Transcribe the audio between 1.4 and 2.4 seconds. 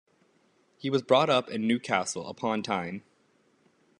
in Newcastle